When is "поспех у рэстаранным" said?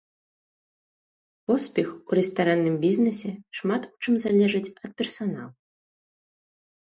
1.51-2.75